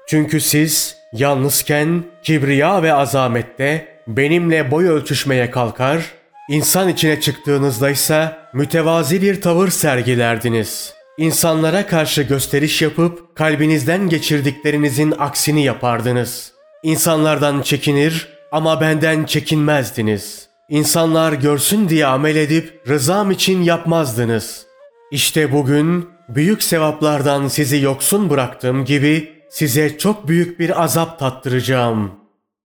Çünkü 0.09 0.41
siz 0.41 0.97
yalnızken 1.13 2.05
kibriya 2.23 2.83
ve 2.83 2.93
azamette 2.93 3.89
benimle 4.07 4.71
boy 4.71 4.89
ölçüşmeye 4.89 5.51
kalkar, 5.51 6.05
insan 6.49 6.89
içine 6.89 7.21
çıktığınızda 7.21 7.91
ise 7.91 8.37
mütevazi 8.53 9.23
bir 9.23 9.41
tavır 9.41 9.69
sergilerdiniz. 9.69 11.00
İnsanlara 11.21 11.87
karşı 11.87 12.23
gösteriş 12.23 12.83
yapıp 12.83 13.37
kalbinizden 13.37 14.09
geçirdiklerinizin 14.09 15.15
aksini 15.19 15.65
yapardınız. 15.65 16.53
İnsanlardan 16.83 17.63
çekinir 17.63 18.29
ama 18.53 18.81
benden 18.81 19.25
çekinmezdiniz. 19.25 20.49
İnsanlar 20.69 21.33
görsün 21.33 21.89
diye 21.89 22.07
amel 22.07 22.37
edip 22.37 22.83
rızam 22.89 23.31
için 23.31 23.63
yapmazdınız. 23.63 24.67
İşte 25.13 25.53
bugün 25.53 26.09
büyük 26.29 26.63
sevaplardan 26.63 27.49
sizi 27.49 27.81
yoksun 27.81 28.31
bıraktığım 28.31 28.85
gibi 28.85 29.33
size 29.51 29.99
çok 29.99 30.29
büyük 30.29 30.61
bir 30.61 30.83
azap 30.83 31.19
tattıracağım. 31.19 32.13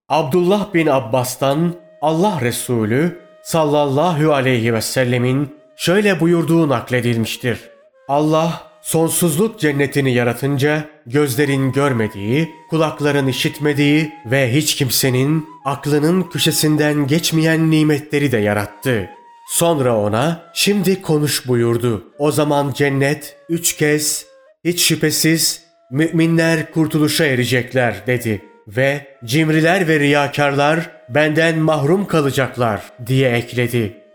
Abdullah 0.08 0.74
bin 0.74 0.86
Abbas'tan 0.86 1.74
Allah 2.02 2.38
Resulü 2.40 3.18
sallallahu 3.42 4.32
aleyhi 4.32 4.74
ve 4.74 4.80
sellemin 4.80 5.54
şöyle 5.76 6.20
buyurduğu 6.20 6.68
nakledilmiştir. 6.68 7.75
Allah 8.08 8.62
sonsuzluk 8.82 9.60
cennetini 9.60 10.14
yaratınca 10.14 10.84
gözlerin 11.06 11.72
görmediği, 11.72 12.50
kulakların 12.70 13.26
işitmediği 13.26 14.12
ve 14.26 14.52
hiç 14.52 14.74
kimsenin 14.74 15.46
aklının 15.64 16.22
köşesinden 16.22 17.06
geçmeyen 17.06 17.70
nimetleri 17.70 18.32
de 18.32 18.38
yarattı. 18.38 19.10
Sonra 19.48 19.96
ona 19.96 20.50
şimdi 20.54 21.02
konuş 21.02 21.48
buyurdu. 21.48 22.04
O 22.18 22.32
zaman 22.32 22.72
cennet 22.72 23.36
üç 23.48 23.76
kez 23.76 24.26
hiç 24.64 24.82
şüphesiz 24.82 25.62
müminler 25.90 26.72
kurtuluşa 26.72 27.24
erecekler 27.24 28.06
dedi. 28.06 28.42
Ve 28.68 29.06
cimriler 29.24 29.88
ve 29.88 30.00
riyakarlar 30.00 30.90
benden 31.08 31.58
mahrum 31.58 32.06
kalacaklar 32.06 32.82
diye 33.06 33.30
ekledi. 33.30 34.05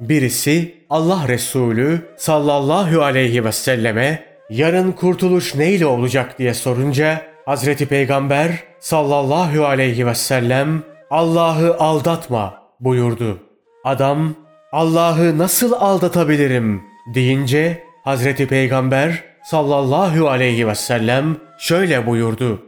Birisi 0.00 0.74
Allah 0.90 1.28
Resulü 1.28 2.00
sallallahu 2.16 3.02
aleyhi 3.02 3.44
ve 3.44 3.52
selleme 3.52 4.24
yarın 4.50 4.92
kurtuluş 4.92 5.54
neyle 5.54 5.86
olacak 5.86 6.38
diye 6.38 6.54
sorunca 6.54 7.22
Hazreti 7.46 7.86
Peygamber 7.86 8.50
sallallahu 8.78 9.66
aleyhi 9.66 10.06
ve 10.06 10.14
sellem 10.14 10.82
Allah'ı 11.10 11.76
aldatma 11.78 12.62
buyurdu. 12.80 13.38
Adam 13.84 14.34
Allah'ı 14.72 15.38
nasıl 15.38 15.72
aldatabilirim 15.72 16.82
deyince 17.14 17.84
Hazreti 18.04 18.46
Peygamber 18.46 19.24
sallallahu 19.44 20.28
aleyhi 20.28 20.68
ve 20.68 20.74
sellem 20.74 21.36
şöyle 21.58 22.06
buyurdu. 22.06 22.62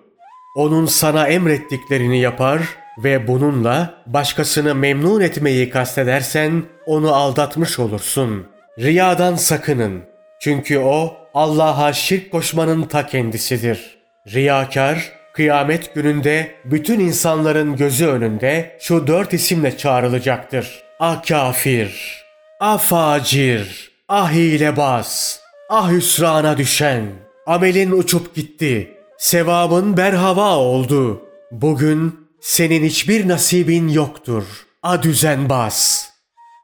Onun 0.57 0.87
sana 0.87 1.29
emrettiklerini 1.29 2.21
yapar 2.21 2.61
ve 2.99 3.29
bununla 3.29 3.95
başkasını 4.07 4.75
memnun 4.75 5.21
etmeyi 5.21 5.71
kastedersen 5.71 6.63
onu 6.87 7.15
aldatmış 7.15 7.79
olursun. 7.79 8.47
Riyadan 8.79 9.35
sakının. 9.35 10.03
Çünkü 10.41 10.79
o 10.79 11.17
Allah'a 11.35 11.93
şirk 11.93 12.31
koşmanın 12.31 12.83
ta 12.83 13.07
kendisidir. 13.07 13.99
Riyakar, 14.33 15.13
kıyamet 15.35 15.95
gününde 15.95 16.55
bütün 16.65 17.01
insanların 17.01 17.77
gözü 17.77 18.07
önünde 18.07 18.79
şu 18.81 19.07
dört 19.07 19.33
isimle 19.33 19.77
çağrılacaktır. 19.77 20.83
A 21.01 21.23
kafir, 21.23 22.23
a 22.61 22.79
facir, 22.79 23.91
a 24.09 24.33
hilebaz, 24.33 25.41
ah 25.71 25.91
hüsrana 25.91 26.59
düşen. 26.59 27.07
Amelin 27.47 27.91
uçup 27.91 28.35
gitti, 28.35 28.97
sevabın 29.19 29.97
berhava 29.97 30.57
oldu. 30.57 31.23
Bugün 31.51 32.29
senin 32.41 32.85
hiçbir 32.85 33.29
nasibin 33.29 33.89
yoktur. 33.89 34.45
A 34.83 35.03
düzenbaz. 35.03 36.12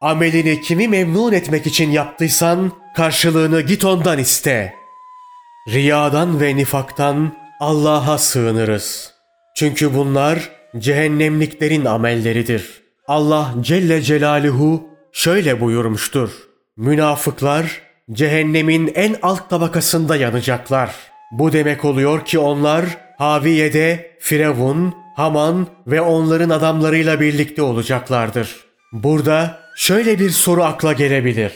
Amelini 0.01 0.61
kimi 0.61 0.89
memnun 0.89 1.33
etmek 1.33 1.67
için 1.67 1.91
yaptıysan 1.91 2.73
karşılığını 2.97 3.61
git 3.61 3.85
ondan 3.85 4.19
iste. 4.19 4.75
Riyadan 5.69 6.41
ve 6.41 6.57
nifaktan 6.57 7.33
Allah'a 7.61 8.19
sığınırız. 8.19 9.15
Çünkü 9.57 9.95
bunlar 9.95 10.51
cehennemliklerin 10.79 11.85
amelleridir. 11.85 12.83
Allah 13.09 13.55
Celle 13.61 14.03
Celaluhu 14.03 14.89
şöyle 15.13 15.61
buyurmuştur. 15.61 16.31
Münafıklar 16.77 17.83
cehennemin 18.13 18.93
en 18.95 19.17
alt 19.23 19.51
tabakasında 19.51 20.17
yanacaklar. 20.17 20.95
Bu 21.33 21.53
demek 21.53 21.85
oluyor 21.85 22.25
ki 22.25 22.39
onlar 22.39 22.85
Haviye'de 23.17 24.17
Firavun, 24.21 24.95
Haman 25.17 25.67
ve 25.87 26.01
onların 26.01 26.51
adamlarıyla 26.51 27.21
birlikte 27.21 27.63
olacaklardır. 27.63 28.57
Burada 28.93 29.68
şöyle 29.79 30.19
bir 30.19 30.31
soru 30.31 30.65
akla 30.65 30.93
gelebilir. 30.93 31.53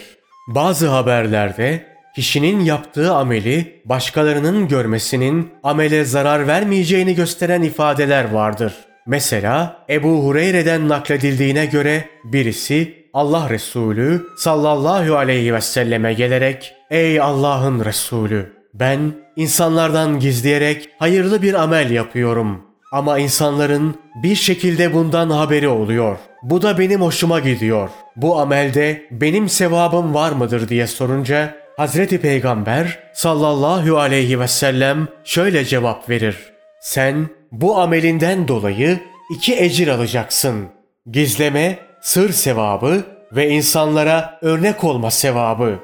Bazı 0.47 0.87
haberlerde 0.87 1.85
kişinin 2.15 2.59
yaptığı 2.59 3.13
ameli 3.13 3.81
başkalarının 3.85 4.67
görmesinin 4.67 5.51
amele 5.63 6.05
zarar 6.05 6.47
vermeyeceğini 6.47 7.15
gösteren 7.15 7.61
ifadeler 7.61 8.31
vardır. 8.31 8.73
Mesela 9.07 9.85
Ebu 9.89 10.25
Hureyre'den 10.25 10.89
nakledildiğine 10.89 11.65
göre 11.65 12.05
birisi 12.23 12.93
Allah 13.13 13.49
Resulü 13.49 14.23
sallallahu 14.37 15.15
aleyhi 15.15 15.53
ve 15.53 15.61
selleme 15.61 16.13
gelerek 16.13 16.73
Ey 16.89 17.19
Allah'ın 17.19 17.85
Resulü 17.85 18.53
ben 18.73 19.11
insanlardan 19.35 20.19
gizleyerek 20.19 20.89
hayırlı 20.99 21.41
bir 21.41 21.53
amel 21.53 21.91
yapıyorum. 21.91 22.61
Ama 22.91 23.19
insanların 23.19 23.95
bir 24.23 24.35
şekilde 24.35 24.93
bundan 24.93 25.29
haberi 25.29 25.67
oluyor. 25.67 26.17
Bu 26.43 26.61
da 26.61 26.79
benim 26.79 27.01
hoşuma 27.01 27.39
gidiyor. 27.39 27.89
Bu 28.15 28.39
amelde 28.39 29.07
benim 29.11 29.49
sevabım 29.49 30.13
var 30.13 30.31
mıdır 30.31 30.69
diye 30.69 30.87
sorunca 30.87 31.55
Hazreti 31.77 32.21
Peygamber 32.21 32.99
sallallahu 33.13 33.97
aleyhi 33.99 34.39
ve 34.39 34.47
sellem 34.47 35.07
şöyle 35.23 35.65
cevap 35.65 36.09
verir. 36.09 36.37
Sen 36.81 37.27
bu 37.51 37.77
amelinden 37.77 38.47
dolayı 38.47 38.99
iki 39.35 39.59
ecir 39.59 39.87
alacaksın. 39.87 40.67
Gizleme, 41.11 41.79
sır 42.01 42.33
sevabı 42.33 43.03
ve 43.31 43.49
insanlara 43.49 44.39
örnek 44.41 44.83
olma 44.83 45.11
sevabı. 45.11 45.79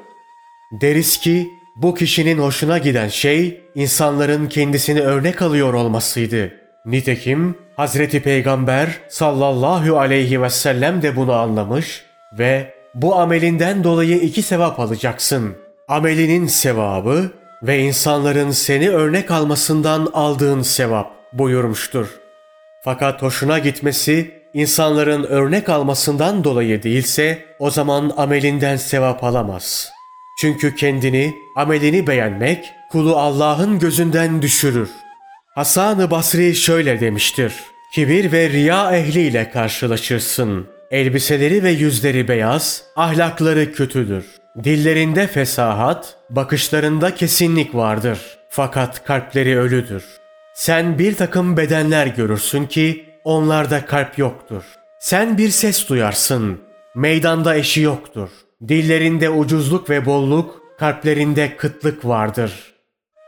Deriz 0.80 1.18
ki 1.18 1.46
bu 1.76 1.94
kişinin 1.94 2.38
hoşuna 2.38 2.78
giden 2.78 3.08
şey 3.08 3.60
insanların 3.74 4.46
kendisini 4.46 5.00
örnek 5.00 5.42
alıyor 5.42 5.74
olmasıydı. 5.74 6.52
Nitekim 6.86 7.54
Hazreti 7.80 8.22
Peygamber 8.22 8.88
sallallahu 9.08 9.98
aleyhi 9.98 10.42
ve 10.42 10.50
sellem 10.50 11.02
de 11.02 11.16
bunu 11.16 11.32
anlamış 11.32 12.04
ve 12.38 12.74
bu 12.94 13.14
amelinden 13.18 13.84
dolayı 13.84 14.16
iki 14.16 14.42
sevap 14.42 14.80
alacaksın. 14.80 15.56
Amelinin 15.88 16.46
sevabı 16.46 17.30
ve 17.62 17.78
insanların 17.78 18.50
seni 18.50 18.90
örnek 18.90 19.30
almasından 19.30 20.10
aldığın 20.14 20.62
sevap 20.62 21.10
buyurmuştur. 21.32 22.06
Fakat 22.84 23.22
hoşuna 23.22 23.58
gitmesi 23.58 24.30
insanların 24.54 25.24
örnek 25.24 25.68
almasından 25.68 26.44
dolayı 26.44 26.82
değilse 26.82 27.44
o 27.58 27.70
zaman 27.70 28.12
amelinden 28.16 28.76
sevap 28.76 29.24
alamaz. 29.24 29.90
Çünkü 30.40 30.74
kendini, 30.74 31.34
amelini 31.56 32.06
beğenmek 32.06 32.72
kulu 32.90 33.16
Allah'ın 33.16 33.78
gözünden 33.78 34.42
düşürür. 34.42 34.90
Hasan-ı 35.54 36.10
Basri 36.10 36.54
şöyle 36.54 37.00
demiştir. 37.00 37.69
Kibir 37.90 38.32
ve 38.32 38.50
riya 38.50 38.96
ehliyle 38.96 39.50
karşılaşırsın. 39.50 40.66
Elbiseleri 40.90 41.62
ve 41.62 41.70
yüzleri 41.70 42.28
beyaz, 42.28 42.84
ahlakları 42.96 43.72
kötüdür. 43.72 44.24
Dillerinde 44.64 45.26
fesahat, 45.26 46.16
bakışlarında 46.30 47.14
kesinlik 47.14 47.74
vardır. 47.74 48.18
Fakat 48.50 49.04
kalpleri 49.04 49.58
ölüdür. 49.58 50.04
Sen 50.54 50.98
bir 50.98 51.16
takım 51.16 51.56
bedenler 51.56 52.06
görürsün 52.06 52.66
ki 52.66 53.04
onlarda 53.24 53.86
kalp 53.86 54.18
yoktur. 54.18 54.62
Sen 55.00 55.38
bir 55.38 55.48
ses 55.48 55.88
duyarsın. 55.88 56.60
Meydanda 56.94 57.56
eşi 57.56 57.80
yoktur. 57.80 58.28
Dillerinde 58.68 59.30
ucuzluk 59.30 59.90
ve 59.90 60.06
bolluk, 60.06 60.62
kalplerinde 60.78 61.56
kıtlık 61.56 62.04
vardır. 62.04 62.72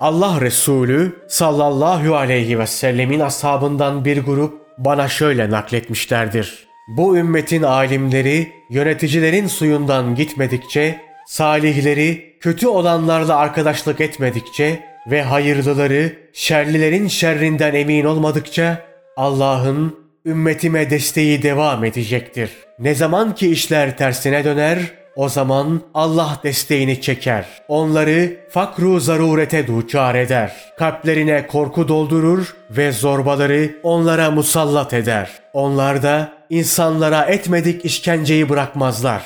Allah 0.02 0.40
Resulü 0.40 1.12
sallallahu 1.28 2.16
aleyhi 2.16 2.58
ve 2.58 2.66
sellemin 2.66 3.20
ashabından 3.20 4.04
bir 4.04 4.24
grup 4.24 4.60
bana 4.78 5.08
şöyle 5.08 5.50
nakletmişlerdir. 5.50 6.66
Bu 6.88 7.16
ümmetin 7.16 7.62
alimleri 7.62 8.52
yöneticilerin 8.70 9.46
suyundan 9.46 10.14
gitmedikçe, 10.14 11.00
salihleri 11.26 12.36
kötü 12.40 12.66
olanlarla 12.66 13.36
arkadaşlık 13.36 14.00
etmedikçe 14.00 14.80
ve 15.10 15.22
hayırlıları 15.22 16.12
şerlilerin 16.32 17.08
şerrinden 17.08 17.74
emin 17.74 18.04
olmadıkça 18.04 18.82
Allah'ın 19.16 19.96
ümmetime 20.26 20.90
desteği 20.90 21.42
devam 21.42 21.84
edecektir. 21.84 22.50
Ne 22.78 22.94
zaman 22.94 23.34
ki 23.34 23.50
işler 23.50 23.98
tersine 23.98 24.44
döner, 24.44 24.78
o 25.16 25.28
zaman 25.28 25.80
Allah 25.94 26.40
desteğini 26.44 27.00
çeker. 27.00 27.46
Onları 27.68 28.36
fakru 28.50 29.00
zarurete 29.00 29.66
duçar 29.66 30.14
eder. 30.14 30.52
Kalplerine 30.78 31.46
korku 31.46 31.88
doldurur 31.88 32.56
ve 32.70 32.92
zorbaları 32.92 33.80
onlara 33.82 34.30
musallat 34.30 34.92
eder. 34.92 35.30
Onlar 35.52 36.02
da 36.02 36.32
insanlara 36.50 37.24
etmedik 37.24 37.84
işkenceyi 37.84 38.48
bırakmazlar. 38.48 39.22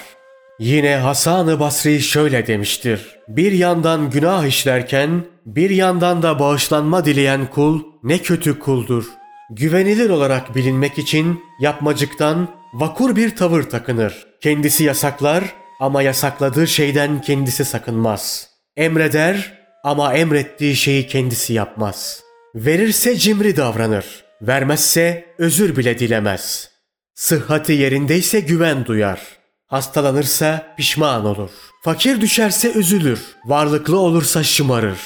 Yine 0.58 0.96
Hasan-ı 0.96 1.60
Basri 1.60 2.00
şöyle 2.00 2.46
demiştir. 2.46 3.16
Bir 3.28 3.52
yandan 3.52 4.10
günah 4.10 4.44
işlerken 4.46 5.24
bir 5.46 5.70
yandan 5.70 6.22
da 6.22 6.38
bağışlanma 6.38 7.04
dileyen 7.04 7.46
kul 7.46 7.82
ne 8.02 8.18
kötü 8.18 8.58
kuldur. 8.58 9.04
Güvenilir 9.50 10.10
olarak 10.10 10.54
bilinmek 10.54 10.98
için 10.98 11.40
yapmacıktan 11.60 12.48
vakur 12.74 13.16
bir 13.16 13.36
tavır 13.36 13.62
takınır. 13.62 14.26
Kendisi 14.40 14.84
yasaklar 14.84 15.44
ama 15.80 16.02
yasakladığı 16.02 16.66
şeyden 16.66 17.20
kendisi 17.20 17.64
sakınmaz. 17.64 18.48
Emreder 18.76 19.58
ama 19.84 20.14
emrettiği 20.14 20.76
şeyi 20.76 21.06
kendisi 21.06 21.52
yapmaz. 21.52 22.22
Verirse 22.54 23.16
cimri 23.16 23.56
davranır. 23.56 24.24
Vermezse 24.42 25.34
özür 25.38 25.76
bile 25.76 25.98
dilemez. 25.98 26.70
Sıhhati 27.14 27.72
yerindeyse 27.72 28.40
güven 28.40 28.84
duyar. 28.86 29.20
Hastalanırsa 29.66 30.74
pişman 30.76 31.24
olur. 31.24 31.50
Fakir 31.84 32.20
düşerse 32.20 32.72
üzülür. 32.72 33.20
Varlıklı 33.44 33.98
olursa 33.98 34.42
şımarır. 34.44 34.98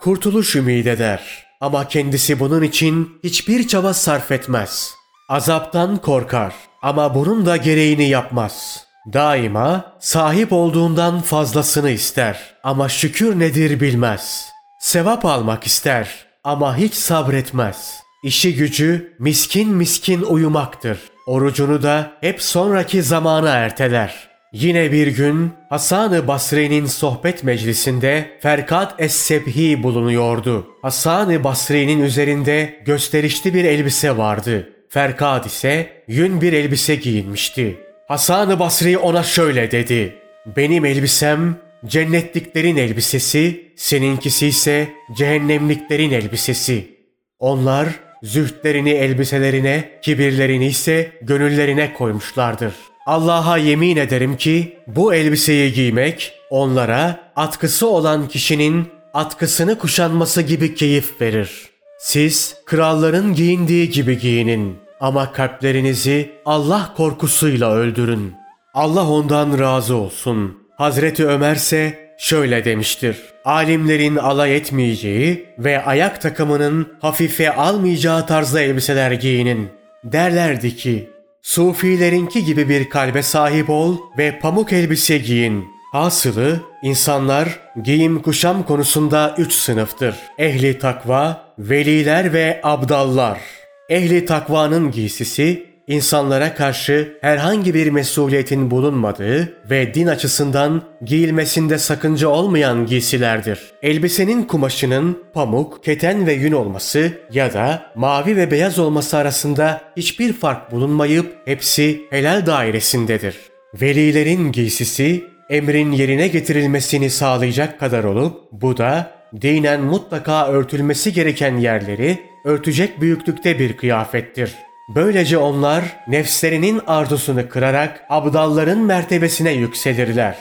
Kurtuluş 0.00 0.56
ümid 0.56 0.86
eder. 0.86 1.46
Ama 1.60 1.88
kendisi 1.88 2.40
bunun 2.40 2.62
için 2.62 3.20
hiçbir 3.24 3.68
çaba 3.68 3.94
sarf 3.94 4.32
etmez. 4.32 4.94
Azaptan 5.28 5.96
korkar 5.96 6.54
ama 6.82 7.14
bunun 7.14 7.46
da 7.46 7.56
gereğini 7.56 8.08
yapmaz. 8.08 8.84
Daima 9.12 9.96
sahip 10.00 10.52
olduğundan 10.52 11.20
fazlasını 11.20 11.90
ister 11.90 12.54
ama 12.62 12.88
şükür 12.88 13.38
nedir 13.38 13.80
bilmez. 13.80 14.48
Sevap 14.80 15.24
almak 15.24 15.64
ister 15.64 16.08
ama 16.44 16.76
hiç 16.76 16.94
sabretmez. 16.94 18.00
İşi 18.24 18.56
gücü 18.56 19.16
miskin 19.18 19.68
miskin 19.68 20.22
uyumaktır. 20.22 20.98
Orucunu 21.26 21.82
da 21.82 22.12
hep 22.20 22.42
sonraki 22.42 23.02
zamana 23.02 23.50
erteler. 23.50 24.28
Yine 24.52 24.92
bir 24.92 25.06
gün 25.06 25.52
Hasan-ı 25.70 26.28
Basri'nin 26.28 26.86
sohbet 26.86 27.44
meclisinde 27.44 28.38
Ferkat 28.42 29.00
Es-Sebhi 29.00 29.82
bulunuyordu. 29.82 30.66
Hasan-ı 30.82 31.44
Basri'nin 31.44 32.00
üzerinde 32.00 32.82
gösterişli 32.86 33.54
bir 33.54 33.64
elbise 33.64 34.16
vardı. 34.16 34.68
Ferkat 34.88 35.46
ise 35.46 36.02
yün 36.08 36.40
bir 36.40 36.52
elbise 36.52 36.94
giyinmişti. 36.94 37.87
Hasan-ı 38.08 38.58
Basri 38.58 38.98
ona 38.98 39.22
şöyle 39.22 39.70
dedi. 39.70 40.14
Benim 40.56 40.84
elbisem 40.84 41.56
cennetliklerin 41.86 42.76
elbisesi, 42.76 43.72
seninkisi 43.76 44.46
ise 44.46 44.88
cehennemliklerin 45.16 46.10
elbisesi. 46.10 46.96
Onlar 47.38 47.88
zühtlerini 48.22 48.90
elbiselerine, 48.90 49.88
kibirlerini 50.02 50.66
ise 50.66 51.12
gönüllerine 51.22 51.94
koymuşlardır. 51.94 52.74
Allah'a 53.06 53.58
yemin 53.58 53.96
ederim 53.96 54.36
ki 54.36 54.78
bu 54.86 55.14
elbiseyi 55.14 55.72
giymek 55.72 56.32
onlara 56.50 57.32
atkısı 57.36 57.88
olan 57.88 58.28
kişinin 58.28 58.88
atkısını 59.14 59.78
kuşanması 59.78 60.42
gibi 60.42 60.74
keyif 60.74 61.20
verir. 61.20 61.68
Siz 62.00 62.56
kralların 62.66 63.34
giyindiği 63.34 63.90
gibi 63.90 64.18
giyinin 64.18 64.87
ama 65.00 65.32
kalplerinizi 65.32 66.30
Allah 66.44 66.94
korkusuyla 66.96 67.72
öldürün. 67.72 68.34
Allah 68.74 69.08
ondan 69.10 69.58
razı 69.58 69.96
olsun. 69.96 70.58
Hazreti 70.76 71.26
Ömer 71.26 71.56
ise 71.56 72.14
şöyle 72.18 72.64
demiştir. 72.64 73.16
Alimlerin 73.44 74.16
alay 74.16 74.56
etmeyeceği 74.56 75.46
ve 75.58 75.84
ayak 75.84 76.22
takımının 76.22 76.88
hafife 77.00 77.54
almayacağı 77.54 78.26
tarzda 78.26 78.60
elbiseler 78.60 79.10
giyinin. 79.10 79.68
Derlerdi 80.04 80.76
ki, 80.76 81.08
Sufilerinki 81.42 82.44
gibi 82.44 82.68
bir 82.68 82.90
kalbe 82.90 83.22
sahip 83.22 83.70
ol 83.70 83.96
ve 84.18 84.38
pamuk 84.38 84.72
elbise 84.72 85.18
giyin. 85.18 85.64
Hasılı 85.92 86.60
insanlar 86.82 87.60
giyim 87.82 88.22
kuşam 88.22 88.62
konusunda 88.62 89.34
üç 89.38 89.52
sınıftır. 89.52 90.14
Ehli 90.38 90.78
takva, 90.78 91.44
veliler 91.58 92.32
ve 92.32 92.60
abdallar. 92.62 93.57
Ehli 93.88 94.24
takvanın 94.24 94.90
giysisi 94.90 95.66
insanlara 95.86 96.54
karşı 96.54 97.18
herhangi 97.20 97.74
bir 97.74 97.90
mesuliyetin 97.90 98.70
bulunmadığı 98.70 99.52
ve 99.70 99.94
din 99.94 100.06
açısından 100.06 100.82
giyilmesinde 101.04 101.78
sakınca 101.78 102.28
olmayan 102.28 102.86
giysilerdir. 102.86 103.60
Elbisenin 103.82 104.42
kumaşının 104.42 105.24
pamuk, 105.32 105.84
keten 105.84 106.26
ve 106.26 106.32
yün 106.32 106.52
olması 106.52 107.12
ya 107.32 107.54
da 107.54 107.92
mavi 107.94 108.36
ve 108.36 108.50
beyaz 108.50 108.78
olması 108.78 109.16
arasında 109.16 109.80
hiçbir 109.96 110.32
fark 110.32 110.72
bulunmayıp 110.72 111.36
hepsi 111.44 112.00
helal 112.10 112.46
dairesindedir. 112.46 113.36
Velilerin 113.80 114.52
giysisi 114.52 115.24
emrin 115.50 115.92
yerine 115.92 116.28
getirilmesini 116.28 117.10
sağlayacak 117.10 117.80
kadar 117.80 118.04
olup 118.04 118.40
bu 118.52 118.76
da 118.76 119.10
dinen 119.42 119.80
mutlaka 119.80 120.48
örtülmesi 120.48 121.12
gereken 121.12 121.56
yerleri 121.56 122.18
örtecek 122.48 123.00
büyüklükte 123.00 123.58
bir 123.58 123.76
kıyafettir. 123.76 124.54
Böylece 124.88 125.38
onlar 125.38 125.84
nefslerinin 126.08 126.80
arzusunu 126.86 127.48
kırarak 127.48 128.04
abdalların 128.08 128.78
mertebesine 128.78 129.52
yükselirler. 129.52 130.38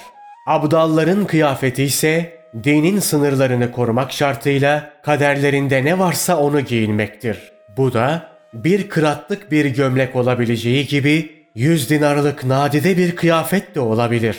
Abdalların 0.48 1.26
kıyafeti 1.26 1.84
ise 1.84 2.40
dinin 2.64 3.00
sınırlarını 3.00 3.72
korumak 3.72 4.12
şartıyla 4.12 4.92
kaderlerinde 5.04 5.86
ne 5.86 6.00
varsa 6.00 6.38
onu 6.38 6.62
giyinmektir. 6.62 7.38
Bu 7.78 7.94
da 7.94 8.30
bir 8.54 8.90
kıratlık 8.90 9.52
bir 9.52 9.66
gömlek 9.66 10.16
olabileceği 10.16 10.88
gibi 10.88 11.32
yüz 11.56 11.90
dinarlık 11.90 12.44
nadide 12.44 12.98
bir 12.98 13.16
kıyafet 13.16 13.76
de 13.76 13.80
olabilir. 13.80 14.38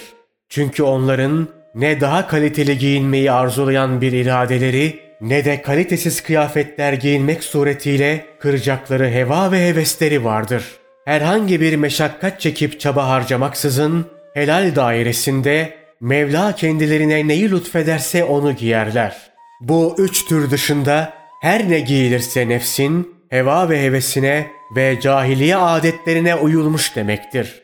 Çünkü 0.48 0.83
onların 0.83 1.48
ne 1.74 2.00
daha 2.00 2.26
kaliteli 2.26 2.78
giyinmeyi 2.78 3.33
arzulayan 3.33 4.00
bir 4.00 4.12
iradeleri 4.12 5.07
ne 5.20 5.44
de 5.44 5.62
kalitesiz 5.62 6.22
kıyafetler 6.22 6.92
giyinmek 6.92 7.44
suretiyle 7.44 8.24
kıracakları 8.40 9.11
heva 9.11 9.52
ve 9.52 9.68
hevesleri 9.68 10.24
vardır. 10.24 10.64
Herhangi 11.04 11.61
bir 11.61 11.76
meşakkat 11.76 12.40
çekip 12.40 12.81
çaba 12.81 13.09
harcamaksızın 13.09 14.07
helal 14.35 14.74
dairesinde 14.76 15.78
Mevla 16.00 16.54
kendilerine 16.54 17.28
neyi 17.28 17.50
lütfederse 17.50 18.24
onu 18.24 18.52
giyerler. 18.52 19.16
Bu 19.61 19.94
üç 19.98 20.24
tür 20.24 20.50
dışında 20.50 21.12
her 21.40 21.70
ne 21.70 21.81
giyilirse 21.81 22.48
nefsin, 22.48 23.14
heva 23.31 23.68
ve 23.68 23.83
hevesine 23.83 24.46
ve 24.76 25.00
cahiliye 25.00 25.57
adetlerine 25.57 26.35
uyulmuş 26.35 26.96
demektir. 26.96 27.62